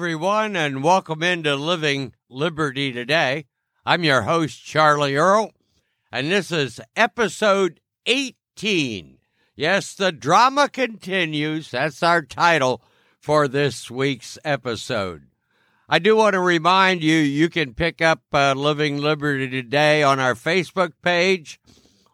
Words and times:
everyone, 0.00 0.56
and 0.56 0.82
welcome 0.82 1.22
into 1.22 1.54
Living 1.54 2.14
Liberty 2.30 2.90
Today. 2.90 3.44
I'm 3.84 4.02
your 4.02 4.22
host, 4.22 4.64
Charlie 4.64 5.14
Earl, 5.14 5.52
and 6.10 6.32
this 6.32 6.50
is 6.50 6.80
episode 6.96 7.80
18. 8.06 9.18
Yes, 9.54 9.92
the 9.92 10.10
drama 10.10 10.70
continues. 10.70 11.70
That's 11.70 12.02
our 12.02 12.22
title 12.22 12.82
for 13.18 13.46
this 13.46 13.90
week's 13.90 14.38
episode. 14.42 15.24
I 15.86 15.98
do 15.98 16.16
want 16.16 16.32
to 16.32 16.40
remind 16.40 17.02
you 17.02 17.16
you 17.16 17.50
can 17.50 17.74
pick 17.74 18.00
up 18.00 18.22
uh, 18.32 18.54
Living 18.54 18.96
Liberty 18.96 19.50
Today 19.50 20.02
on 20.02 20.18
our 20.18 20.34
Facebook 20.34 20.92
page, 21.02 21.60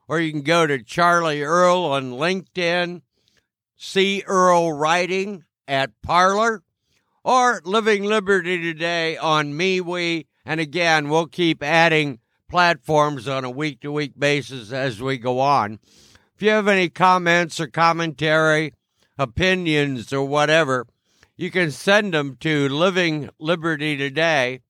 or 0.09 0.19
you 0.19 0.33
can 0.33 0.43
go 0.43 0.67
to 0.67 0.83
Charlie 0.83 1.45
Earl 1.45 1.85
on 1.85 2.11
LinkedIn, 2.11 3.03
see 3.77 4.25
Earl 4.27 4.73
Writing 4.73 5.45
at 5.69 5.93
Parler, 6.03 6.65
or 7.27 7.61
Living 7.65 8.05
Liberty 8.05 8.63
Today 8.63 9.17
on 9.17 9.53
MeWe. 9.53 10.25
And 10.45 10.61
again, 10.61 11.09
we'll 11.09 11.27
keep 11.27 11.61
adding 11.61 12.21
platforms 12.49 13.27
on 13.27 13.45
a 13.45 13.51
week 13.51 13.81
to 13.81 13.91
week 13.91 14.13
basis 14.17 14.71
as 14.71 15.03
we 15.03 15.19
go 15.19 15.41
on. 15.41 15.81
If 16.37 16.43
you 16.43 16.51
have 16.51 16.69
any 16.69 16.89
comments 16.89 17.59
or 17.59 17.67
commentary, 17.67 18.75
opinions, 19.19 20.13
or 20.13 20.25
whatever, 20.25 20.87
you 21.37 21.51
can 21.51 21.73
send 21.73 22.15
them 22.15 22.37
to 22.41 22.69
Living 22.69 23.29
Liberty 23.41 23.97
Today 23.97 24.61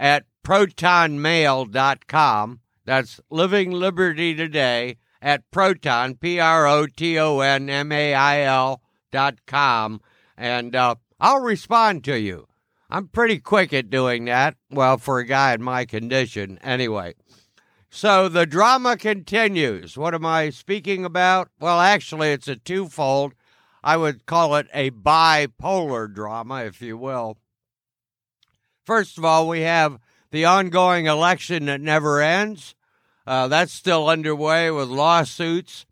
at 0.00 0.24
protonmail.com. 0.42 2.60
That's 2.86 3.20
Living 3.28 3.72
Liberty 3.72 4.34
Today 4.34 4.96
at 5.20 5.50
proton, 5.50 6.14
P 6.14 6.40
R 6.40 6.66
O 6.66 6.86
T 6.86 7.18
O 7.18 7.40
N 7.40 7.68
M 7.68 7.92
A 7.92 8.14
I 8.14 8.40
L 8.40 8.80
dot 9.12 9.44
com. 9.44 10.00
And 10.38 10.74
uh, 10.74 10.94
I'll 11.18 11.40
respond 11.40 12.04
to 12.04 12.18
you. 12.18 12.48
I'm 12.90 13.08
pretty 13.08 13.38
quick 13.38 13.72
at 13.72 13.90
doing 13.90 14.26
that. 14.26 14.56
Well, 14.70 14.98
for 14.98 15.18
a 15.18 15.24
guy 15.24 15.54
in 15.54 15.62
my 15.62 15.84
condition, 15.84 16.58
anyway. 16.62 17.14
So 17.90 18.28
the 18.28 18.46
drama 18.46 18.96
continues. 18.96 19.96
What 19.96 20.14
am 20.14 20.26
I 20.26 20.50
speaking 20.50 21.04
about? 21.04 21.48
Well, 21.58 21.80
actually, 21.80 22.30
it's 22.32 22.48
a 22.48 22.56
twofold. 22.56 23.34
I 23.82 23.96
would 23.96 24.26
call 24.26 24.56
it 24.56 24.66
a 24.74 24.90
bipolar 24.90 26.12
drama, 26.12 26.64
if 26.64 26.82
you 26.82 26.98
will. 26.98 27.38
First 28.84 29.18
of 29.18 29.24
all, 29.24 29.48
we 29.48 29.62
have 29.62 29.98
the 30.30 30.44
ongoing 30.44 31.06
election 31.06 31.66
that 31.66 31.80
never 31.80 32.20
ends. 32.20 32.74
Uh, 33.26 33.48
that's 33.48 33.72
still 33.72 34.08
underway 34.08 34.70
with 34.70 34.88
lawsuits. 34.88 35.86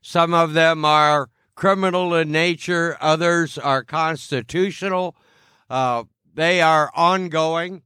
Some 0.00 0.32
of 0.32 0.54
them 0.54 0.84
are 0.84 1.28
criminal 1.58 2.14
in 2.14 2.30
nature, 2.30 2.96
others 3.00 3.58
are 3.58 3.82
constitutional. 3.82 5.16
Uh, 5.68 6.04
they 6.32 6.62
are 6.62 6.88
ongoing. 6.94 7.82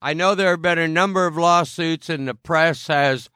I 0.00 0.14
know 0.14 0.34
there 0.34 0.52
have 0.52 0.62
been 0.62 0.78
a 0.78 0.88
number 0.88 1.26
of 1.26 1.36
lawsuits, 1.36 2.08
and 2.08 2.26
the 2.26 2.34
press 2.34 2.86
has, 2.86 3.28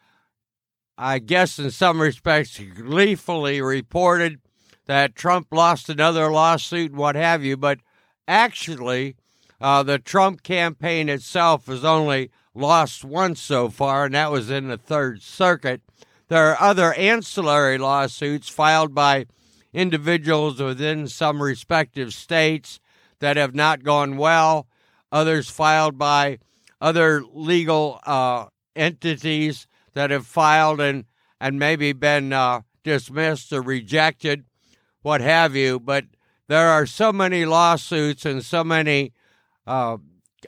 I 0.96 1.18
guess, 1.18 1.58
in 1.58 1.70
some 1.70 2.00
respects, 2.00 2.58
gleefully 2.58 3.60
reported 3.60 4.41
that 4.86 5.14
Trump 5.14 5.48
lost 5.50 5.90
another 5.90 6.30
lawsuit 6.30 6.92
and 6.92 6.98
what 6.98 7.14
have 7.14 7.44
you, 7.44 7.58
but 7.58 7.80
actually, 8.27 9.14
uh, 9.61 9.83
the 9.83 9.98
Trump 9.98 10.42
campaign 10.42 11.11
itself 11.11 11.66
has 11.66 11.84
only 11.84 12.30
lost 12.55 13.05
once 13.05 13.42
so 13.42 13.68
far, 13.68 14.06
and 14.06 14.14
that 14.14 14.33
was 14.33 14.48
in 14.48 14.68
the 14.68 14.78
Third 14.78 15.20
Circuit. 15.20 15.83
There 16.28 16.46
are 16.50 16.62
other 16.62 16.94
ancillary 16.94 17.77
lawsuits 17.77 18.48
filed 18.48 18.95
by 18.95 19.27
individuals 19.72 20.60
within 20.60 21.08
some 21.08 21.42
respective 21.42 22.12
states 22.12 22.80
that 23.20 23.36
have 23.36 23.54
not 23.54 23.82
gone 23.82 24.16
well, 24.16 24.66
others 25.10 25.48
filed 25.48 25.98
by 25.98 26.38
other 26.80 27.22
legal 27.32 28.00
uh, 28.04 28.46
entities 28.74 29.66
that 29.94 30.10
have 30.10 30.27
filed 30.27 30.80
and, 30.80 31.04
and 31.40 31.58
maybe 31.58 31.92
been 31.92 32.32
uh, 32.32 32.60
dismissed 32.84 33.52
or 33.52 33.62
rejected 33.62 34.44
what 35.02 35.20
have 35.20 35.56
you. 35.56 35.80
But 35.80 36.04
there 36.48 36.68
are 36.68 36.86
so 36.86 37.12
many 37.12 37.44
lawsuits 37.44 38.24
and 38.24 38.44
so 38.44 38.62
many, 38.62 39.12
uh, 39.66 39.96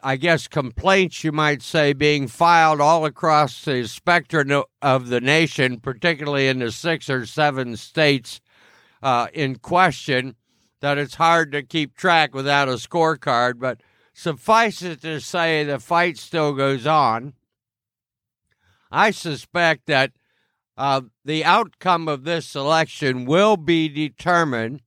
I 0.03 0.17
guess, 0.17 0.47
complaints, 0.47 1.25
you 1.25 1.33
might 1.33 1.63
say, 1.63 1.93
being 1.93 2.29
filed 2.29 2.81
all 2.81 3.05
across 3.05 3.65
the 3.65 3.87
spectrum 3.89 4.63
of 4.83 5.09
the 5.09 5.21
nation, 5.21 5.81
particularly 5.81 6.49
in 6.49 6.59
the 6.59 6.71
six 6.71 7.09
or 7.09 7.25
seven 7.27 7.77
states 7.77 8.41
uh, 9.03 9.29
in 9.33 9.57
question, 9.57 10.35
that 10.81 10.99
it's 10.99 11.17
hard 11.17 11.53
to 11.53 11.63
keep 11.63 11.95
track 11.95 12.35
without 12.35 12.69
a 12.69 12.73
scorecard. 12.73 13.59
But 13.59 13.81
suffice 14.13 14.83
it 14.83 15.03
to 15.03 15.21
say, 15.21 15.65
the 15.65 15.79
fight 15.79 16.19
still 16.19 16.53
goes 16.53 16.87
on. 16.87 17.35
I 18.91 19.11
suspect 19.11 19.87
that 19.87 20.13
uh, 20.77 21.03
the 21.25 21.45
outcome 21.45 22.09
of 22.09 22.25
this 22.25 22.55
election 22.55 23.25
will 23.25 23.57
be 23.57 23.89
determined 23.89 24.81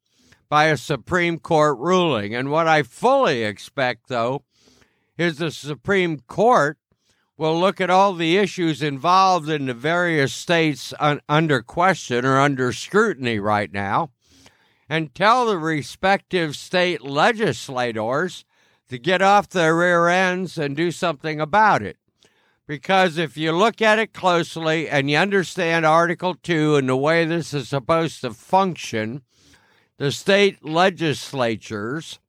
by 0.49 0.65
a 0.65 0.77
Supreme 0.77 1.39
Court 1.39 1.77
ruling. 1.77 2.33
And 2.33 2.49
what 2.49 2.67
I 2.67 2.83
fully 2.83 3.43
expect, 3.43 4.07
though, 4.07 4.43
is 5.17 5.37
the 5.37 5.51
Supreme 5.51 6.19
Court 6.19 6.77
will 7.41 7.59
look 7.59 7.81
at 7.81 7.89
all 7.89 8.13
the 8.13 8.37
issues 8.37 8.83
involved 8.83 9.49
in 9.49 9.65
the 9.65 9.73
various 9.73 10.31
states 10.31 10.93
un- 10.99 11.19
under 11.27 11.59
question 11.59 12.23
or 12.23 12.39
under 12.39 12.71
scrutiny 12.71 13.39
right 13.39 13.73
now. 13.73 14.11
And 14.87 15.15
tell 15.15 15.47
the 15.47 15.57
respective 15.57 16.55
state 16.55 17.01
legislators 17.01 18.45
to 18.89 18.99
get 18.99 19.23
off 19.23 19.49
their 19.49 19.75
rear 19.75 20.07
ends 20.07 20.55
and 20.59 20.75
do 20.75 20.91
something 20.91 21.41
about 21.41 21.81
it. 21.81 21.97
Because 22.67 23.17
if 23.17 23.35
you 23.35 23.53
look 23.53 23.81
at 23.81 23.97
it 23.97 24.13
closely 24.13 24.87
and 24.87 25.09
you 25.09 25.17
understand 25.17 25.83
Article 25.83 26.35
2 26.35 26.75
and 26.75 26.87
the 26.87 26.95
way 26.95 27.25
this 27.25 27.55
is 27.55 27.69
supposed 27.69 28.21
to 28.21 28.35
function, 28.35 29.23
the 29.97 30.11
state 30.11 30.63
legislatures 30.63 32.19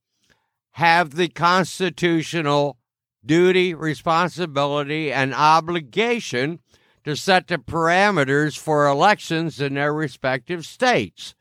have 0.77 1.17
the 1.17 1.29
constitutional 1.29 2.79
duty, 3.25 3.75
responsibility, 3.75 5.13
and 5.13 5.35
obligation 5.35 6.61
to 7.05 7.17
set 7.17 7.49
the 7.49 7.59
parameters 7.59 8.57
for 8.57 8.87
elections 8.87 9.61
in 9.61 9.75
their 9.75 9.93
respective 9.93 10.65
states. 10.65 11.35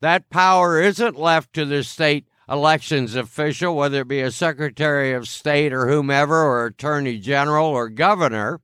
That 0.00 0.30
power 0.30 0.80
isn't 0.80 1.18
left 1.18 1.52
to 1.54 1.64
the 1.64 1.84
state 1.84 2.26
elections 2.48 3.14
official, 3.14 3.76
whether 3.76 4.00
it 4.00 4.08
be 4.08 4.20
a 4.20 4.30
Secretary 4.30 5.12
of 5.12 5.28
State 5.28 5.72
or 5.72 5.88
whomever, 5.88 6.42
or 6.42 6.66
Attorney 6.66 7.18
General 7.18 7.66
or 7.66 7.88
Governor, 7.88 8.60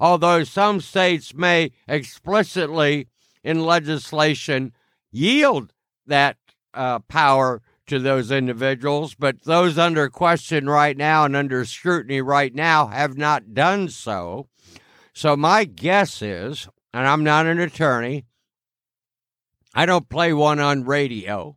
although 0.00 0.42
some 0.44 0.80
states 0.80 1.34
may 1.34 1.70
explicitly 1.86 3.08
in 3.44 3.64
legislation 3.64 4.72
yield 5.12 5.72
that 6.06 6.36
uh, 6.72 6.98
power 7.00 7.60
to 7.90 7.98
those 7.98 8.30
individuals, 8.30 9.14
but 9.14 9.42
those 9.42 9.76
under 9.76 10.08
question 10.08 10.68
right 10.68 10.96
now 10.96 11.24
and 11.24 11.34
under 11.34 11.64
scrutiny 11.64 12.20
right 12.20 12.54
now 12.54 12.86
have 12.86 13.16
not 13.16 13.52
done 13.52 13.88
so. 13.88 14.48
So, 15.12 15.36
my 15.36 15.64
guess 15.64 16.22
is, 16.22 16.68
and 16.94 17.06
I'm 17.06 17.24
not 17.24 17.46
an 17.46 17.58
attorney, 17.58 18.26
I 19.74 19.86
don't 19.86 20.08
play 20.08 20.32
one 20.32 20.60
on 20.60 20.84
radio, 20.84 21.56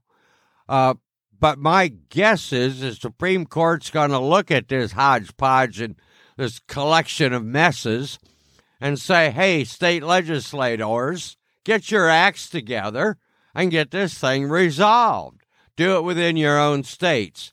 uh, 0.68 0.96
but 1.40 1.60
my 1.60 1.90
guess 2.10 2.52
is 2.52 2.80
the 2.80 2.96
Supreme 2.96 3.46
Court's 3.46 3.92
going 3.92 4.10
to 4.10 4.20
look 4.20 4.50
at 4.50 4.70
this 4.70 4.94
hodgepodge 4.94 5.80
and 5.80 5.96
this 6.36 6.60
collection 6.68 7.32
of 7.32 7.46
messes 7.46 8.18
and 8.82 9.00
say, 9.00 9.30
hey, 9.30 9.64
state 9.66 10.02
legislators, 10.02 11.38
get 11.64 11.92
your 11.92 12.10
acts 12.10 12.50
together 12.50 13.18
and 13.54 13.70
get 13.70 13.92
this 13.92 14.18
thing 14.18 14.46
resolved. 14.46 15.43
Do 15.76 15.98
it 15.98 16.04
within 16.04 16.38
your 16.38 16.60
own 16.60 16.84
states. 16.84 17.52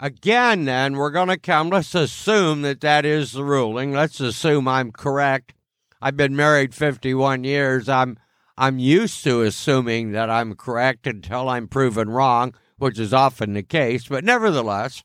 Again, 0.00 0.64
then, 0.64 0.96
we're 0.96 1.10
going 1.10 1.28
to 1.28 1.38
come. 1.38 1.70
Let's 1.70 1.94
assume 1.94 2.62
that 2.62 2.80
that 2.80 3.04
is 3.04 3.32
the 3.32 3.44
ruling. 3.44 3.92
Let's 3.92 4.20
assume 4.20 4.68
I'm 4.68 4.92
correct. 4.92 5.54
I've 6.02 6.16
been 6.16 6.36
married 6.36 6.74
51 6.74 7.44
years. 7.44 7.88
I'm 7.88 8.18
I'm 8.56 8.78
used 8.78 9.24
to 9.24 9.42
assuming 9.42 10.12
that 10.12 10.30
I'm 10.30 10.54
correct 10.54 11.06
until 11.08 11.48
I'm 11.48 11.66
proven 11.66 12.08
wrong 12.08 12.54
which 12.78 12.98
is 12.98 13.14
often 13.14 13.54
the 13.54 13.62
case, 13.62 14.08
but 14.08 14.24
nevertheless, 14.24 15.04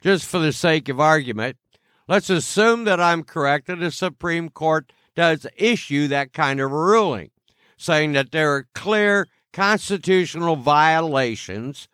just 0.00 0.26
for 0.26 0.38
the 0.38 0.52
sake 0.52 0.88
of 0.88 1.00
argument, 1.00 1.56
let's 2.08 2.30
assume 2.30 2.84
that 2.84 3.00
I'm 3.00 3.22
correct 3.22 3.66
that 3.66 3.80
the 3.80 3.90
Supreme 3.90 4.48
Court 4.48 4.92
does 5.14 5.46
issue 5.56 6.08
that 6.08 6.32
kind 6.32 6.60
of 6.60 6.72
a 6.72 6.74
ruling, 6.74 7.30
saying 7.76 8.12
that 8.12 8.32
there 8.32 8.54
are 8.54 8.66
clear 8.74 9.26
constitutional 9.56 10.54
violations, 10.54 11.88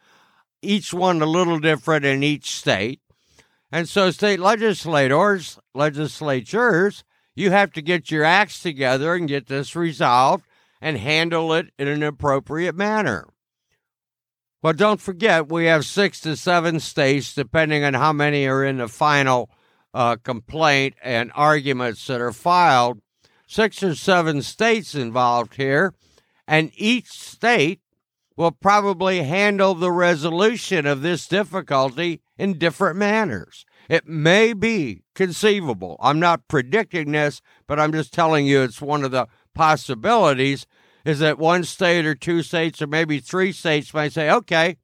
each 0.62 0.92
one 0.92 1.22
a 1.22 1.26
little 1.26 1.60
different 1.60 2.04
in 2.04 2.20
each 2.20 2.50
state. 2.50 3.00
And 3.70 3.88
so, 3.88 4.10
state 4.10 4.40
legislators, 4.40 5.60
legislatures, 5.72 7.04
you 7.36 7.52
have 7.52 7.70
to 7.74 7.80
get 7.80 8.10
your 8.10 8.24
acts 8.24 8.60
together 8.60 9.14
and 9.14 9.28
get 9.28 9.46
this 9.46 9.76
resolved 9.76 10.44
and 10.80 10.98
handle 10.98 11.52
it 11.52 11.68
in 11.78 11.86
an 11.86 12.02
appropriate 12.02 12.74
manner. 12.74 13.28
But 14.60 14.76
don't 14.76 15.00
forget, 15.00 15.48
we 15.48 15.66
have 15.66 15.84
six 15.84 16.20
to 16.22 16.36
seven 16.36 16.80
states, 16.80 17.32
depending 17.32 17.84
on 17.84 17.94
how 17.94 18.12
many 18.12 18.44
are 18.48 18.64
in 18.64 18.78
the 18.78 18.88
final 18.88 19.48
uh, 19.94 20.16
complaint 20.16 20.96
and 21.00 21.30
arguments 21.36 22.08
that 22.08 22.20
are 22.20 22.32
filed. 22.32 23.00
Six 23.46 23.84
or 23.84 23.94
seven 23.94 24.42
states 24.42 24.96
involved 24.96 25.54
here, 25.54 25.94
and 26.52 26.70
each 26.74 27.08
state 27.08 27.80
will 28.36 28.50
probably 28.50 29.22
handle 29.22 29.74
the 29.74 29.90
resolution 29.90 30.84
of 30.84 31.00
this 31.00 31.26
difficulty 31.26 32.20
in 32.36 32.58
different 32.58 32.98
manners. 32.98 33.64
It 33.88 34.06
may 34.06 34.52
be 34.52 35.02
conceivable. 35.14 35.96
I'm 35.98 36.20
not 36.20 36.48
predicting 36.48 37.12
this, 37.12 37.40
but 37.66 37.80
I'm 37.80 37.90
just 37.90 38.12
telling 38.12 38.44
you 38.44 38.60
it's 38.60 38.82
one 38.82 39.02
of 39.02 39.12
the 39.12 39.28
possibilities 39.54 40.66
is 41.06 41.20
that 41.20 41.38
one 41.38 41.64
state 41.64 42.04
or 42.04 42.14
two 42.14 42.42
states 42.42 42.82
or 42.82 42.86
maybe 42.86 43.18
three 43.18 43.52
states 43.52 43.94
might 43.94 44.12
say, 44.12 44.30
okay, 44.30 44.76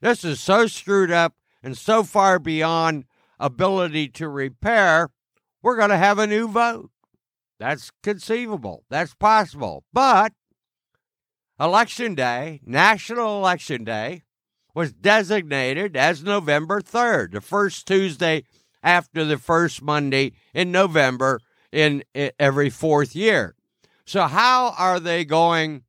this 0.00 0.24
is 0.24 0.38
so 0.38 0.68
screwed 0.68 1.10
up 1.10 1.34
and 1.64 1.76
so 1.76 2.04
far 2.04 2.38
beyond 2.38 3.06
ability 3.40 4.06
to 4.10 4.28
repair, 4.28 5.10
we're 5.62 5.76
going 5.76 5.90
to 5.90 5.98
have 5.98 6.20
a 6.20 6.28
new 6.28 6.46
vote. 6.46 6.92
That's 7.58 7.90
conceivable. 8.04 8.84
That's 8.88 9.14
possible. 9.16 9.82
But 9.92 10.32
Election 11.60 12.14
Day, 12.14 12.60
National 12.64 13.38
Election 13.38 13.82
Day, 13.84 14.22
was 14.74 14.92
designated 14.92 15.96
as 15.96 16.22
November 16.22 16.80
3rd, 16.80 17.32
the 17.32 17.40
first 17.40 17.86
Tuesday 17.86 18.44
after 18.82 19.24
the 19.24 19.38
first 19.38 19.82
Monday 19.82 20.32
in 20.54 20.70
November 20.70 21.40
in 21.72 22.04
every 22.38 22.70
fourth 22.70 23.16
year. 23.16 23.56
So, 24.06 24.22
how 24.26 24.74
are 24.78 25.00
they 25.00 25.24
going 25.24 25.82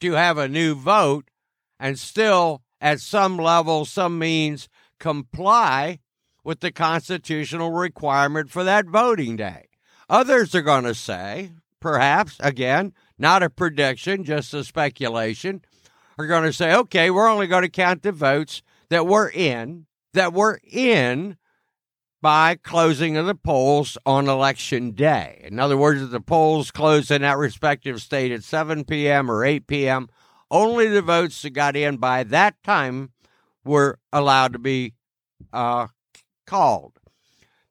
to 0.00 0.12
have 0.12 0.38
a 0.38 0.48
new 0.48 0.74
vote 0.74 1.30
and 1.78 1.98
still, 1.98 2.62
at 2.80 3.00
some 3.00 3.36
level, 3.36 3.84
some 3.84 4.18
means, 4.18 4.68
comply 4.98 6.00
with 6.42 6.60
the 6.60 6.72
constitutional 6.72 7.70
requirement 7.70 8.50
for 8.50 8.64
that 8.64 8.86
voting 8.86 9.36
day? 9.36 9.68
Others 10.10 10.54
are 10.54 10.62
going 10.62 10.84
to 10.84 10.94
say, 10.94 11.52
perhaps, 11.80 12.36
again, 12.40 12.92
not 13.18 13.42
a 13.42 13.50
prediction, 13.50 14.24
just 14.24 14.54
a 14.54 14.64
speculation, 14.64 15.62
are 16.18 16.26
going 16.26 16.44
to 16.44 16.52
say, 16.52 16.74
okay, 16.74 17.10
we're 17.10 17.28
only 17.28 17.46
going 17.46 17.62
to 17.62 17.68
count 17.68 18.02
the 18.02 18.12
votes 18.12 18.62
that 18.90 19.06
were 19.06 19.28
in, 19.28 19.86
that 20.14 20.32
were 20.32 20.60
in 20.64 21.36
by 22.20 22.56
closing 22.56 23.16
of 23.16 23.26
the 23.26 23.34
polls 23.34 23.96
on 24.04 24.28
election 24.28 24.90
day. 24.90 25.40
In 25.44 25.60
other 25.60 25.76
words, 25.76 26.02
if 26.02 26.10
the 26.10 26.20
polls 26.20 26.70
closed 26.70 27.10
in 27.10 27.22
that 27.22 27.38
respective 27.38 28.02
state 28.02 28.32
at 28.32 28.42
7 28.42 28.84
p.m. 28.84 29.30
or 29.30 29.44
8 29.44 29.66
p.m., 29.66 30.08
only 30.50 30.88
the 30.88 31.02
votes 31.02 31.42
that 31.42 31.50
got 31.50 31.76
in 31.76 31.98
by 31.98 32.24
that 32.24 32.60
time 32.64 33.12
were 33.64 33.98
allowed 34.12 34.54
to 34.54 34.58
be 34.58 34.94
uh, 35.52 35.86
called. 36.46 36.97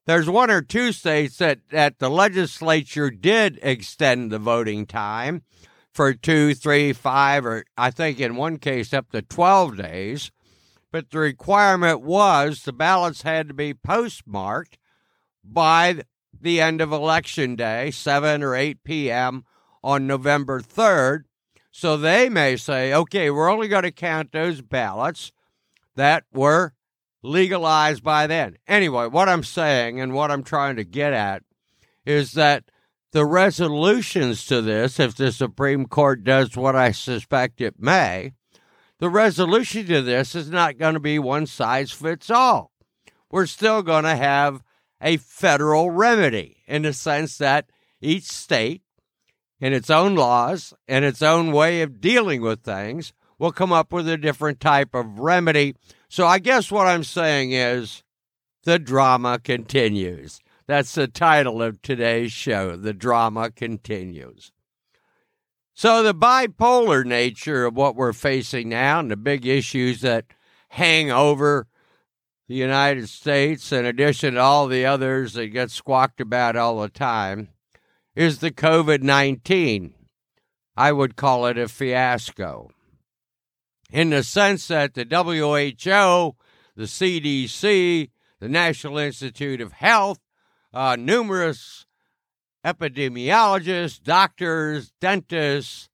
There's 0.07 0.29
one 0.29 0.49
or 0.49 0.63
two 0.63 0.91
states 0.91 1.37
that, 1.37 1.59
that 1.69 1.99
the 1.99 2.09
legislature 2.09 3.11
did 3.11 3.59
extend 3.61 4.31
the 4.31 4.39
voting 4.39 4.87
time 4.87 5.43
for 5.91 6.15
two, 6.15 6.55
three, 6.55 6.93
five, 6.93 7.45
or 7.45 7.65
I 7.77 7.91
think 7.91 8.19
in 8.19 8.35
one 8.35 8.57
case 8.57 8.91
up 8.91 9.11
to 9.11 9.21
12 9.21 9.77
days 9.77 10.31
but 10.91 11.11
the 11.11 11.19
requirement 11.19 12.01
was 12.01 12.63
the 12.63 12.73
ballots 12.73 13.21
had 13.21 13.47
to 13.47 13.53
be 13.53 13.73
postmarked 13.73 14.77
by 15.43 16.01
the 16.39 16.61
end 16.61 16.81
of 16.81 16.91
election 16.91 17.55
day, 17.55 17.91
7 17.91 18.43
or 18.43 18.55
8 18.55 18.83
p.m. 18.83 19.43
on 19.83 20.07
November 20.07 20.61
3rd. 20.61 21.25
So 21.71 21.97
they 21.97 22.29
may 22.29 22.55
say, 22.57 22.93
okay, 22.93 23.29
we're 23.29 23.51
only 23.51 23.67
going 23.67 23.83
to 23.83 23.91
count 23.91 24.31
those 24.31 24.61
ballots 24.61 25.31
that 25.95 26.23
were 26.33 26.73
legalized 27.23 28.03
by 28.03 28.27
then. 28.27 28.57
Anyway, 28.67 29.07
what 29.07 29.29
I'm 29.29 29.43
saying 29.43 29.99
and 29.99 30.13
what 30.13 30.31
I'm 30.31 30.43
trying 30.43 30.75
to 30.75 30.83
get 30.83 31.13
at 31.13 31.43
is 32.05 32.33
that 32.33 32.65
the 33.11 33.25
resolutions 33.25 34.45
to 34.45 34.61
this, 34.61 34.99
if 34.99 35.15
the 35.15 35.31
Supreme 35.31 35.85
Court 35.85 36.23
does 36.23 36.55
what 36.55 36.75
I 36.75 36.91
suspect 36.91 37.61
it 37.61 37.75
may, 37.79 38.33
the 38.99 39.09
resolution 39.09 39.85
to 39.87 40.01
this 40.01 40.35
is 40.35 40.49
not 40.49 40.77
going 40.77 40.93
to 40.93 40.99
be 40.99 41.19
one 41.19 41.45
size 41.45 41.91
fits 41.91 42.29
all. 42.29 42.71
We're 43.29 43.45
still 43.45 43.81
going 43.81 44.03
to 44.05 44.15
have 44.15 44.63
a 45.01 45.17
federal 45.17 45.91
remedy 45.91 46.57
in 46.67 46.81
the 46.83 46.93
sense 46.93 47.37
that 47.37 47.69
each 48.01 48.23
state, 48.23 48.81
in 49.59 49.73
its 49.73 49.89
own 49.89 50.15
laws 50.15 50.73
and 50.87 51.03
its 51.03 51.21
own 51.21 51.51
way 51.51 51.81
of 51.81 52.01
dealing 52.01 52.41
with 52.41 52.61
things, 52.61 53.13
will 53.39 53.51
come 53.51 53.71
up 53.71 53.91
with 53.91 54.07
a 54.07 54.17
different 54.17 54.59
type 54.59 54.95
of 54.95 55.19
remedy. 55.19 55.75
So 56.09 56.25
I 56.25 56.39
guess 56.39 56.71
what 56.71 56.87
I'm 56.87 57.03
saying 57.03 57.51
is 57.51 58.03
the 58.63 58.79
drama 58.79 59.39
continues. 59.39 60.41
That's 60.67 60.93
the 60.95 61.07
title 61.07 61.61
of 61.61 61.81
today's 61.81 62.33
show. 62.33 62.75
The 62.75 62.93
drama 62.93 63.51
continues. 63.51 64.51
So, 65.73 66.01
the 66.01 66.15
bipolar 66.15 67.05
nature 67.05 67.65
of 67.65 67.75
what 67.75 67.95
we're 67.95 68.11
facing 68.11 68.69
now 68.69 68.99
and 68.99 69.11
the 69.11 69.15
big 69.15 69.45
issues 69.45 70.01
that 70.01 70.25
hang 70.69 71.11
over 71.11 71.67
the 72.47 72.55
United 72.55 73.09
States, 73.09 73.71
in 73.71 73.85
addition 73.85 74.33
to 74.33 74.39
all 74.39 74.67
the 74.67 74.85
others 74.85 75.33
that 75.33 75.49
get 75.49 75.69
squawked 75.69 76.19
about 76.19 76.55
all 76.55 76.81
the 76.81 76.89
time, 76.89 77.49
is 78.15 78.39
the 78.39 78.51
COVID 78.51 79.03
19. 79.03 79.93
I 80.75 80.91
would 80.91 81.15
call 81.15 81.45
it 81.45 81.57
a 81.57 81.67
fiasco. 81.67 82.71
In 83.91 84.09
the 84.09 84.23
sense 84.23 84.67
that 84.67 84.93
the 84.93 85.03
WHO, 85.03 86.35
the 86.75 86.83
CDC, 86.83 88.09
the 88.39 88.49
National 88.49 88.97
Institute 88.97 89.61
of 89.61 89.71
Health, 89.73 90.19
uh, 90.73 90.95
numerous 90.97 91.85
epidemiologists, 92.65 94.01
doctors, 94.03 94.91
dentists, 94.99 95.89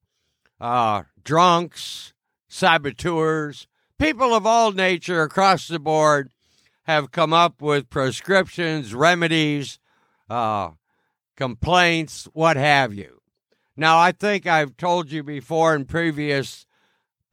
uh, 0.60 1.04
drunks, 1.22 2.12
saboteurs, 2.48 3.68
people 3.98 4.34
of 4.34 4.44
all 4.44 4.72
nature 4.72 5.22
across 5.22 5.68
the 5.68 5.78
board 5.78 6.30
have 6.84 7.12
come 7.12 7.32
up 7.32 7.62
with 7.62 7.90
prescriptions, 7.90 8.94
remedies, 8.94 9.78
uh, 10.28 10.70
complaints, 11.36 12.28
what 12.32 12.56
have 12.56 12.92
you. 12.92 13.20
Now, 13.76 13.98
I 13.98 14.12
think 14.12 14.46
I've 14.46 14.76
told 14.76 15.10
you 15.10 15.22
before 15.22 15.74
in 15.74 15.84
previous 15.84 16.66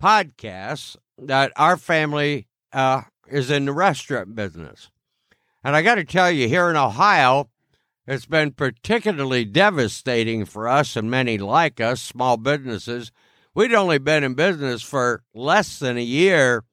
podcasts 0.01 0.97
that 1.17 1.51
our 1.55 1.77
family 1.77 2.47
uh, 2.73 3.03
is 3.27 3.51
in 3.51 3.65
the 3.65 3.73
restaurant 3.73 4.35
business. 4.35 4.89
And 5.63 5.75
I 5.75 5.83
got 5.83 5.95
to 5.95 6.03
tell 6.03 6.31
you, 6.31 6.47
here 6.47 6.69
in 6.69 6.75
Ohio, 6.75 7.49
it's 8.07 8.25
been 8.25 8.51
particularly 8.51 9.45
devastating 9.45 10.45
for 10.45 10.67
us 10.67 10.95
and 10.95 11.11
many 11.11 11.37
like 11.37 11.79
us, 11.79 12.01
small 12.01 12.37
businesses. 12.37 13.11
We'd 13.53 13.73
only 13.73 13.99
been 13.99 14.23
in 14.23 14.33
business 14.33 14.81
for 14.81 15.23
less 15.35 15.77
than 15.77 15.97
a 15.97 16.03
year 16.03 16.63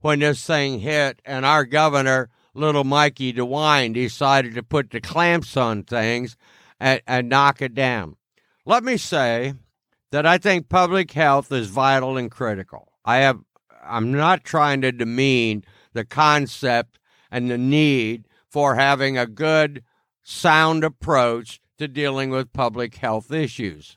when 0.00 0.20
this 0.20 0.46
thing 0.46 0.78
hit, 0.78 1.20
and 1.24 1.44
our 1.44 1.64
governor, 1.64 2.30
little 2.54 2.84
Mikey 2.84 3.32
DeWine, 3.32 3.92
decided 3.92 4.54
to 4.54 4.62
put 4.62 4.90
the 4.90 5.00
clamps 5.00 5.56
on 5.56 5.82
things 5.82 6.36
and, 6.78 7.02
and 7.08 7.28
knock 7.28 7.60
it 7.60 7.74
down. 7.74 8.14
Let 8.64 8.84
me 8.84 8.96
say 8.96 9.54
that 10.10 10.26
I 10.26 10.38
think 10.38 10.68
public 10.68 11.12
health 11.12 11.52
is 11.52 11.68
vital 11.68 12.16
and 12.16 12.30
critical. 12.30 12.92
I 13.04 13.18
have 13.18 13.40
I'm 13.82 14.12
not 14.12 14.44
trying 14.44 14.82
to 14.82 14.92
demean 14.92 15.64
the 15.92 16.04
concept 16.04 16.98
and 17.30 17.50
the 17.50 17.58
need 17.58 18.26
for 18.48 18.74
having 18.74 19.16
a 19.16 19.26
good 19.26 19.82
sound 20.22 20.84
approach 20.84 21.60
to 21.78 21.88
dealing 21.88 22.30
with 22.30 22.52
public 22.52 22.96
health 22.96 23.32
issues. 23.32 23.96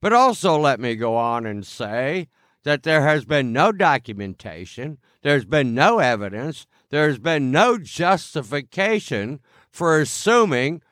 But 0.00 0.12
also, 0.12 0.56
let 0.56 0.80
me 0.80 0.94
go 0.94 1.16
on 1.16 1.44
and 1.44 1.66
say 1.66 2.28
that 2.64 2.84
there 2.84 3.02
has 3.02 3.24
been 3.24 3.52
no 3.52 3.72
documentation, 3.72 4.98
there's 5.22 5.44
been 5.44 5.74
no 5.74 5.98
evidence, 5.98 6.66
there's 6.90 7.18
been 7.18 7.50
no 7.50 7.78
justification 7.78 9.40
for 9.70 10.00
assuming 10.00 10.82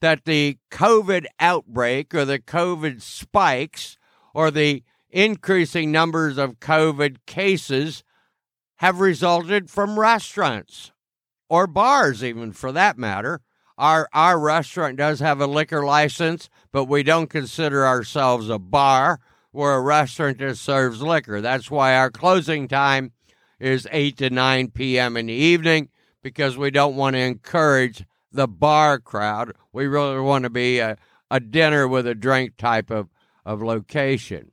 that 0.00 0.24
the 0.24 0.58
COVID 0.70 1.26
outbreak 1.40 2.14
or 2.14 2.24
the 2.24 2.38
COVID 2.38 3.02
spikes 3.02 3.97
or 4.34 4.50
the 4.50 4.82
increasing 5.10 5.90
numbers 5.90 6.38
of 6.38 6.60
COVID 6.60 7.18
cases 7.26 8.04
have 8.76 9.00
resulted 9.00 9.70
from 9.70 9.98
restaurants 9.98 10.92
or 11.48 11.66
bars, 11.66 12.22
even 12.22 12.52
for 12.52 12.72
that 12.72 12.98
matter, 12.98 13.40
our 13.78 14.08
our 14.12 14.38
restaurant 14.38 14.96
does 14.96 15.20
have 15.20 15.40
a 15.40 15.46
liquor 15.46 15.84
license, 15.84 16.50
but 16.72 16.84
we 16.84 17.02
don't 17.02 17.30
consider 17.30 17.86
ourselves 17.86 18.48
a 18.48 18.58
bar. 18.58 19.20
We're 19.52 19.76
a 19.76 19.80
restaurant 19.80 20.38
that 20.38 20.56
serves 20.58 21.00
liquor. 21.00 21.40
That's 21.40 21.70
why 21.70 21.96
our 21.96 22.10
closing 22.10 22.68
time 22.68 23.12
is 23.58 23.88
8 23.90 24.16
to 24.18 24.30
9 24.30 24.70
p.m. 24.70 25.16
in 25.16 25.26
the 25.26 25.32
evening 25.32 25.88
because 26.22 26.56
we 26.56 26.70
don't 26.70 26.96
want 26.96 27.14
to 27.14 27.20
encourage 27.20 28.04
the 28.30 28.46
bar 28.46 28.98
crowd. 28.98 29.52
We 29.72 29.86
really 29.86 30.20
want 30.20 30.44
to 30.44 30.50
be 30.50 30.78
a, 30.78 30.96
a 31.30 31.40
dinner 31.40 31.88
with 31.88 32.06
a 32.06 32.14
drink 32.14 32.56
type 32.56 32.90
of, 32.90 33.08
of 33.48 33.62
location. 33.62 34.50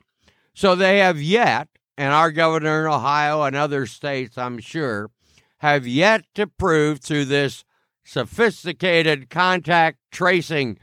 So 0.54 0.74
they 0.74 1.00
have 1.00 1.22
yet 1.22 1.68
and 1.98 2.14
our 2.14 2.32
governor 2.32 2.86
in 2.86 2.94
Ohio 2.94 3.42
and 3.44 3.56
other 3.56 3.86
states, 3.86 4.38
I'm 4.38 4.60
sure, 4.60 5.12
have 5.58 5.86
yet 5.86 6.24
to 6.36 6.48
prove 6.48 7.02
through 7.02 7.26
this 7.26 7.66
sophisticated 8.06 9.30
contact 9.30 10.00
tracing, 10.12 10.78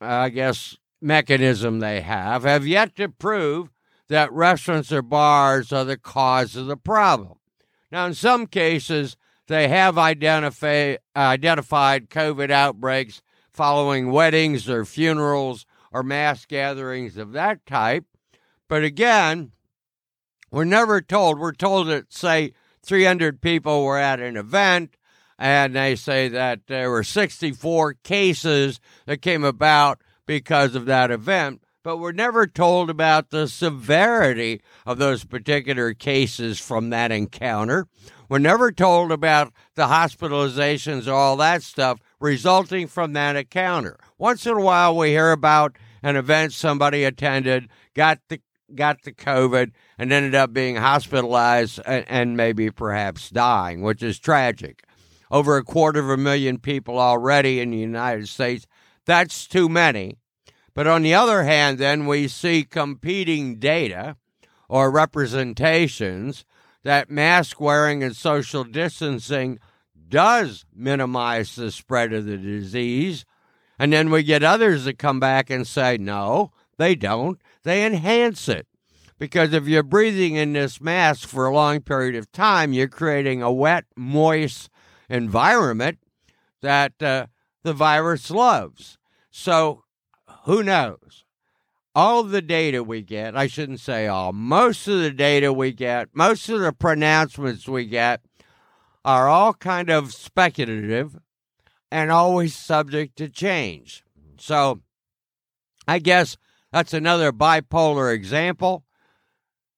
I 0.00 0.30
guess, 0.30 0.76
mechanism 1.00 1.78
they 1.78 2.00
have, 2.00 2.42
have 2.42 2.66
yet 2.66 2.96
to 2.96 3.08
prove 3.08 3.70
that 4.08 4.32
restaurants 4.32 4.90
or 4.90 5.02
bars 5.02 5.72
are 5.72 5.84
the 5.84 5.96
cause 5.96 6.56
of 6.56 6.66
the 6.66 6.76
problem. 6.76 7.38
Now, 7.92 8.06
in 8.06 8.14
some 8.14 8.48
cases, 8.48 9.16
they 9.46 9.68
have 9.68 9.96
identify, 9.96 10.96
identified 11.14 12.10
COVID 12.10 12.50
outbreaks 12.50 13.22
following 13.52 14.10
weddings 14.10 14.68
or 14.68 14.84
funerals 14.84 15.66
or 15.94 16.02
mass 16.02 16.44
gatherings 16.44 17.16
of 17.16 17.32
that 17.32 17.64
type. 17.64 18.04
But 18.68 18.82
again, 18.82 19.52
we're 20.50 20.64
never 20.64 21.00
told. 21.00 21.38
We're 21.38 21.52
told 21.52 21.86
that, 21.86 22.12
say, 22.12 22.52
300 22.82 23.40
people 23.40 23.84
were 23.84 23.98
at 23.98 24.18
an 24.18 24.36
event, 24.36 24.96
and 25.38 25.76
they 25.76 25.94
say 25.94 26.28
that 26.28 26.66
there 26.66 26.90
were 26.90 27.04
64 27.04 27.94
cases 28.02 28.80
that 29.06 29.22
came 29.22 29.44
about 29.44 30.02
because 30.26 30.74
of 30.74 30.86
that 30.86 31.12
event. 31.12 31.62
But 31.84 31.98
we're 31.98 32.12
never 32.12 32.46
told 32.46 32.90
about 32.90 33.30
the 33.30 33.46
severity 33.46 34.62
of 34.84 34.98
those 34.98 35.24
particular 35.24 35.94
cases 35.94 36.58
from 36.58 36.90
that 36.90 37.12
encounter. 37.12 37.86
We're 38.28 38.38
never 38.38 38.72
told 38.72 39.12
about 39.12 39.52
the 39.74 39.86
hospitalizations 39.86 41.06
or 41.06 41.12
all 41.12 41.36
that 41.36 41.62
stuff 41.62 42.00
resulting 42.18 42.86
from 42.86 43.12
that 43.12 43.36
encounter. 43.36 43.98
Once 44.16 44.46
in 44.46 44.54
a 44.54 44.60
while, 44.60 44.96
we 44.96 45.10
hear 45.10 45.30
about 45.30 45.76
an 46.04 46.16
event 46.16 46.52
somebody 46.52 47.02
attended, 47.02 47.68
got 47.94 48.20
the 48.28 48.40
got 48.74 49.02
the 49.02 49.12
COVID, 49.12 49.72
and 49.98 50.12
ended 50.12 50.34
up 50.34 50.52
being 50.52 50.76
hospitalized 50.76 51.80
and, 51.86 52.04
and 52.08 52.36
maybe 52.36 52.70
perhaps 52.70 53.30
dying, 53.30 53.80
which 53.82 54.02
is 54.02 54.18
tragic. 54.18 54.84
Over 55.30 55.56
a 55.56 55.64
quarter 55.64 56.00
of 56.00 56.10
a 56.10 56.16
million 56.16 56.58
people 56.58 56.98
already 56.98 57.58
in 57.58 57.70
the 57.70 57.78
United 57.78 58.28
States. 58.28 58.66
That's 59.06 59.46
too 59.46 59.68
many. 59.68 60.16
But 60.74 60.86
on 60.86 61.02
the 61.02 61.14
other 61.14 61.44
hand, 61.44 61.78
then 61.78 62.06
we 62.06 62.28
see 62.28 62.64
competing 62.64 63.58
data 63.58 64.16
or 64.68 64.90
representations 64.90 66.44
that 66.82 67.10
mask 67.10 67.60
wearing 67.60 68.02
and 68.02 68.14
social 68.14 68.64
distancing 68.64 69.58
does 70.08 70.66
minimize 70.74 71.54
the 71.54 71.70
spread 71.70 72.12
of 72.12 72.26
the 72.26 72.36
disease. 72.36 73.24
And 73.78 73.92
then 73.92 74.10
we 74.10 74.22
get 74.22 74.42
others 74.42 74.84
that 74.84 74.98
come 74.98 75.20
back 75.20 75.50
and 75.50 75.66
say, 75.66 75.96
no, 75.98 76.52
they 76.78 76.94
don't. 76.94 77.40
They 77.62 77.84
enhance 77.84 78.48
it. 78.48 78.66
Because 79.18 79.52
if 79.52 79.66
you're 79.66 79.82
breathing 79.82 80.34
in 80.34 80.52
this 80.52 80.80
mask 80.80 81.28
for 81.28 81.46
a 81.46 81.54
long 81.54 81.80
period 81.80 82.14
of 82.14 82.30
time, 82.32 82.72
you're 82.72 82.88
creating 82.88 83.42
a 83.42 83.52
wet, 83.52 83.84
moist 83.96 84.68
environment 85.08 85.98
that 86.62 87.00
uh, 87.02 87.26
the 87.62 87.72
virus 87.72 88.30
loves. 88.30 88.98
So 89.30 89.84
who 90.44 90.62
knows? 90.62 91.24
All 91.94 92.24
the 92.24 92.42
data 92.42 92.82
we 92.82 93.02
get, 93.02 93.36
I 93.36 93.46
shouldn't 93.46 93.80
say 93.80 94.08
all, 94.08 94.32
most 94.32 94.88
of 94.88 94.98
the 94.98 95.12
data 95.12 95.52
we 95.52 95.72
get, 95.72 96.08
most 96.12 96.48
of 96.48 96.60
the 96.60 96.72
pronouncements 96.72 97.68
we 97.68 97.86
get 97.86 98.20
are 99.04 99.28
all 99.28 99.54
kind 99.54 99.90
of 99.90 100.12
speculative 100.12 101.16
and 101.94 102.10
always 102.10 102.56
subject 102.56 103.14
to 103.16 103.28
change. 103.28 104.02
So 104.36 104.80
I 105.86 106.00
guess 106.00 106.36
that's 106.72 106.92
another 106.92 107.30
bipolar 107.30 108.12
example. 108.12 108.84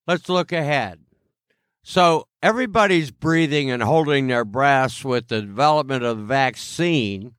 Let's 0.07 0.31
look 0.31 0.51
ahead. 0.51 1.01
So 1.83 2.27
everybody's 2.43 3.11
breathing 3.11 3.71
and 3.71 3.83
holding 3.83 4.29
their 4.29 4.47
breaths 4.47 5.05
with 5.05 5.29
the 5.29 5.43
development 5.43 6.05
of 6.05 6.17
the 6.17 6.25
vaccine 6.25 7.35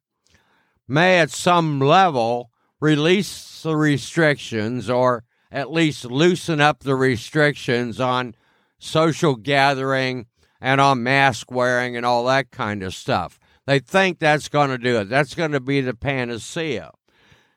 may 0.88 1.18
at 1.18 1.32
some 1.32 1.80
level 1.80 2.52
release 2.80 3.64
the 3.64 3.76
restrictions 3.76 4.92
or 4.92 5.24
at 5.52 5.72
least 5.72 6.06
loosen 6.06 6.62
up 6.62 6.82
the 6.82 6.96
restrictions 6.96 8.00
on 8.00 8.36
social 8.78 9.38
gathering 9.38 10.28
and 10.62 10.80
on 10.80 11.02
mask 11.02 11.50
wearing 11.50 11.98
and 11.98 12.06
all 12.06 12.26
that 12.26 12.52
kind 12.52 12.84
of 12.84 12.94
stuff. 12.94 13.40
They 13.68 13.80
think 13.80 14.18
that's 14.18 14.48
going 14.48 14.70
to 14.70 14.78
do 14.78 14.98
it. 15.02 15.10
That's 15.10 15.36
going 15.36 15.52
to 15.52 15.60
be 15.60 15.82
the 15.82 15.94
panacea. 15.94 16.92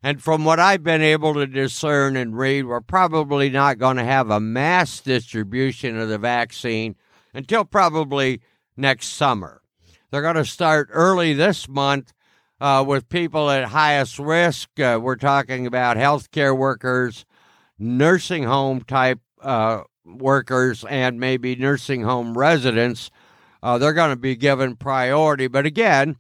And 0.03 0.21
from 0.21 0.45
what 0.45 0.59
I've 0.59 0.83
been 0.83 1.03
able 1.03 1.35
to 1.35 1.47
discern 1.47 2.17
and 2.17 2.37
read, 2.37 2.65
we're 2.65 2.81
probably 2.81 3.49
not 3.49 3.79
going 3.79 3.97
to 3.97 4.05
have 4.05 4.29
a 4.29 4.41
mass 4.41 5.01
distribution 5.01 5.99
of 5.99 6.09
the 6.09 6.19
vaccine 6.19 6.97
until 7.33 7.65
probably 7.65 8.41
next 8.77 9.09
summer. 9.09 9.63
They're 10.11 10.23
going 10.23 10.35
to 10.35 10.45
start 10.45 10.89
early 10.91 11.33
this 11.33 11.69
month 11.69 12.13
uh, 12.61 12.85
with 12.87 13.09
people 13.09 13.49
at 13.49 13.67
highest 13.67 14.19
risk. 14.19 14.81
Uh, 14.81 14.99
we're 15.01 15.17
talking 15.17 15.65
about 15.67 15.97
healthcare 15.97 16.57
workers, 16.57 17.25
nursing 17.79 18.43
home 18.43 18.81
type 18.81 19.21
uh, 19.43 19.83
workers, 20.05 20.85
and 20.89 21.21
maybe 21.21 21.55
nursing 21.55 22.03
home 22.03 22.37
residents. 22.37 23.13
Uh, 23.63 23.79
they're 23.79 23.93
going 23.93 24.11
to 24.11 24.17
be 24.17 24.37
given 24.37 24.77
priority. 24.77 25.47
But 25.47 25.67
again, 25.67 26.17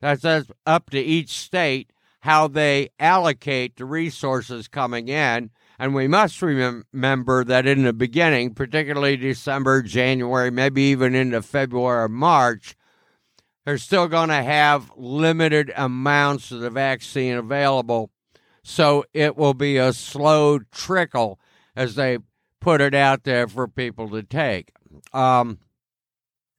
that's, 0.00 0.24
up 0.66 0.90
to 0.90 0.98
each 0.98 1.30
state 1.30 1.92
how 2.20 2.48
they 2.48 2.90
allocate 2.98 3.76
the 3.76 3.84
resources 3.84 4.68
coming 4.68 5.08
in. 5.08 5.50
And 5.78 5.94
we 5.94 6.08
must 6.08 6.42
remember 6.42 7.44
that 7.44 7.66
in 7.66 7.84
the 7.84 7.92
beginning, 7.92 8.54
particularly 8.54 9.16
December, 9.16 9.82
January, 9.82 10.50
maybe 10.50 10.82
even 10.82 11.14
into 11.14 11.40
February 11.40 12.04
or 12.04 12.08
March, 12.08 12.76
they're 13.64 13.78
still 13.78 14.08
going 14.08 14.28
to 14.28 14.42
have 14.42 14.92
limited 14.96 15.72
amounts 15.74 16.50
of 16.50 16.60
the 16.60 16.70
vaccine 16.70 17.34
available. 17.34 18.10
So 18.62 19.04
it 19.14 19.36
will 19.36 19.54
be 19.54 19.78
a 19.78 19.94
slow 19.94 20.58
trickle 20.58 21.40
as 21.74 21.94
they 21.94 22.18
put 22.60 22.82
it 22.82 22.94
out 22.94 23.24
there 23.24 23.48
for 23.48 23.66
people 23.66 24.10
to 24.10 24.22
take. 24.22 24.72
Um, 25.14 25.58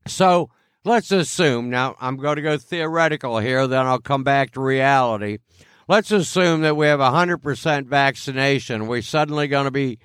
so 0.08 0.50
let's 0.84 1.12
assume, 1.12 1.70
now 1.70 1.96
I'm 2.00 2.18
going 2.18 2.38
to 2.38 2.42
go 2.42 2.58
theoretical 2.58 3.40
here, 3.40 3.68
then 3.68 3.86
I'll 3.86 4.00
come 4.00 4.24
back 4.24 4.52
to 4.52 4.62
reality. 4.62 5.40
Let's 5.88 6.12
assume 6.12 6.62
that 6.62 6.78
we 6.78 6.88
have 6.88 7.00
100% 7.00 7.86
vaccination. 7.86 8.88
We're 8.88 9.02
suddenly 9.02 9.48
going 9.48 9.66
to 9.66 9.72
be 9.72 10.00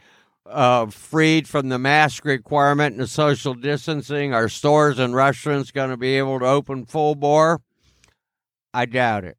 uh, 0.48 0.86
freed 0.86 1.48
from 1.48 1.68
the 1.68 1.78
mask 1.78 2.24
requirement 2.24 2.94
and 2.94 3.02
the 3.02 3.06
social 3.06 3.54
distancing? 3.54 4.32
Are 4.32 4.48
stores 4.48 4.98
and 4.98 5.14
restaurants 5.14 5.70
going 5.70 5.90
to 5.90 5.96
be 5.96 6.16
able 6.18 6.38
to 6.40 6.46
open 6.46 6.86
full 6.86 7.14
bore? 7.14 7.60
I 8.72 8.86
doubt 8.86 9.24
it. 9.24 9.36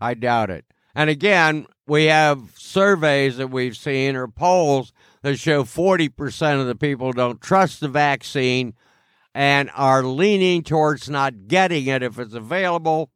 I 0.00 0.14
doubt 0.14 0.50
it. 0.50 0.64
And 0.94 1.10
again, 1.10 1.66
we 1.86 2.06
have 2.06 2.52
surveys 2.56 3.36
that 3.36 3.48
we've 3.48 3.76
seen 3.76 4.16
or 4.16 4.28
polls 4.28 4.92
that 5.22 5.38
show 5.38 5.64
40% 5.64 6.60
of 6.60 6.66
the 6.66 6.74
people 6.74 7.12
don't 7.12 7.40
trust 7.40 7.80
the 7.80 7.88
vaccine 7.88 8.74
and 9.34 9.70
are 9.74 10.02
leaning 10.02 10.62
towards 10.62 11.08
not 11.08 11.48
getting 11.48 11.86
it 11.86 12.02
if 12.02 12.18
it's 12.18 12.34
available. 12.34 13.10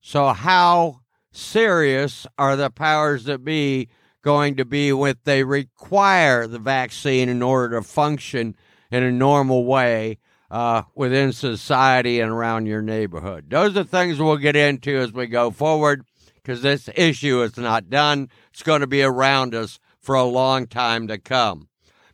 So, 0.00 0.28
how 0.28 1.00
serious 1.32 2.26
are 2.38 2.56
the 2.56 2.70
powers 2.70 3.24
that 3.24 3.44
be 3.44 3.88
going 4.22 4.56
to 4.56 4.64
be 4.64 4.92
when 4.92 5.16
they 5.24 5.42
require 5.42 6.46
the 6.46 6.58
vaccine 6.58 7.28
in 7.28 7.42
order 7.42 7.76
to 7.76 7.82
function 7.82 8.54
in 8.90 9.02
a 9.02 9.10
normal 9.10 9.64
way 9.64 10.18
uh, 10.50 10.82
within 10.94 11.32
society 11.32 12.20
and 12.20 12.30
around 12.30 12.66
your 12.66 12.82
neighborhood. 12.82 13.48
Those 13.48 13.76
are 13.76 13.84
things 13.84 14.18
we'll 14.18 14.36
get 14.36 14.54
into 14.54 14.96
as 14.96 15.12
we 15.12 15.26
go 15.26 15.50
forward 15.50 16.04
because 16.34 16.62
this 16.62 16.88
issue 16.94 17.42
is 17.42 17.56
not 17.56 17.90
done. 17.90 18.28
It's 18.52 18.62
going 18.62 18.82
to 18.82 18.86
be 18.86 19.02
around 19.02 19.54
us 19.54 19.80
for 20.00 20.14
a 20.14 20.24
long 20.24 20.66
time 20.66 21.08
to 21.08 21.18
come. 21.18 21.68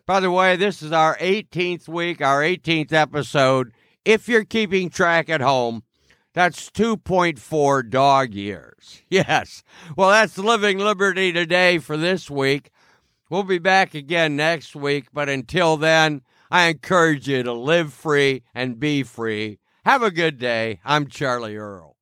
By 0.09 0.21
the 0.21 0.31
way, 0.31 0.57
this 0.57 0.83
is 0.83 0.91
our 0.91 1.19
18th 1.19 1.87
week, 1.87 2.23
our 2.23 2.41
18th 2.41 2.95
episode. 2.95 3.75
If 4.07 4.27
you're 4.27 4.43
keeping 4.43 4.89
track 4.89 5.29
at 5.29 5.43
home, 5.43 5.83
that's 6.33 6.71
2.4 6.71 7.91
dog 7.91 8.33
years. 8.33 9.03
Yes. 9.11 9.63
Well, 9.97 10.09
that's 10.09 10.39
Living 10.39 10.79
Liberty 10.79 11.31
today 11.31 11.77
for 11.77 11.99
this 11.99 12.31
week. 12.31 12.71
We'll 13.29 13.43
be 13.43 13.59
back 13.59 13.93
again 13.93 14.35
next 14.35 14.75
week, 14.75 15.09
but 15.13 15.29
until 15.29 15.77
then, 15.77 16.23
I 16.51 16.69
encourage 16.69 17.29
you 17.29 17.43
to 17.43 17.53
live 17.53 17.93
free 17.93 18.45
and 18.55 18.81
be 18.81 19.03
free. 19.03 19.59
Have 19.85 20.03
a 20.03 20.11
good 20.11 20.39
day. 20.39 20.81
I'm 20.87 21.09
Charlie 21.09 21.59
Earl. 21.59 21.98